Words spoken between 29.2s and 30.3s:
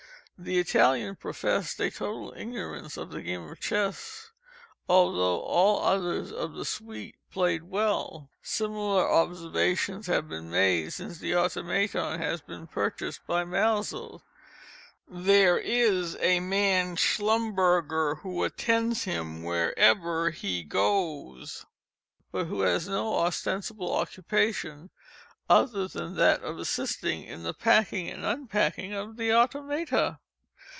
automata.